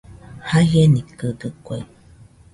Jaienikɨdɨkue 0.49 1.77